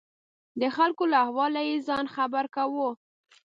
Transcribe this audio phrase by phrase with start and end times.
[0.61, 2.89] د خلکو له احواله یې ځان خبر کاوه.